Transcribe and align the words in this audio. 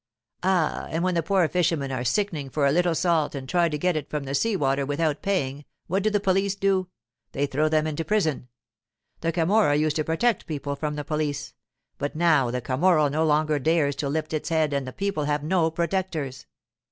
'Ah, 0.41 0.87
and 0.89 1.03
when 1.03 1.13
the 1.13 1.21
poor 1.21 1.47
fishermen 1.47 1.91
are 1.91 2.03
sickening 2.03 2.49
for 2.49 2.65
a 2.65 2.71
little 2.71 2.95
salt 2.95 3.35
and 3.35 3.47
try 3.47 3.69
to 3.69 3.77
get 3.77 3.95
it 3.95 4.09
from 4.09 4.23
the 4.23 4.33
sea 4.33 4.55
water 4.55 4.83
without 4.83 5.21
paying, 5.21 5.63
what 5.85 6.01
do 6.01 6.09
the 6.09 6.19
police 6.19 6.55
do? 6.55 6.89
They 7.33 7.45
throw 7.45 7.69
them 7.69 7.85
into 7.85 8.03
prison. 8.03 8.47
The 9.19 9.31
Camorra 9.31 9.75
used 9.75 9.97
to 9.97 10.03
protect 10.03 10.47
people 10.47 10.75
from 10.75 10.95
the 10.95 11.05
police, 11.05 11.53
but 11.99 12.15
now 12.15 12.49
the 12.49 12.61
Camorra 12.61 13.11
no 13.11 13.23
longer 13.23 13.59
dares 13.59 13.95
to 13.97 14.09
lift 14.09 14.33
its 14.33 14.49
head 14.49 14.73
and 14.73 14.87
the 14.87 14.91
people 14.91 15.25
have 15.25 15.43
no 15.43 15.69
protectors. 15.69 16.47